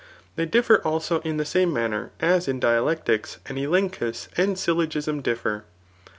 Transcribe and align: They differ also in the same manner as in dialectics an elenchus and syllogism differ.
They 0.35 0.47
differ 0.47 0.77
also 0.83 1.19
in 1.21 1.37
the 1.37 1.45
same 1.45 1.71
manner 1.71 2.09
as 2.19 2.47
in 2.47 2.59
dialectics 2.59 3.37
an 3.45 3.57
elenchus 3.57 4.29
and 4.35 4.57
syllogism 4.57 5.21
differ. 5.21 5.63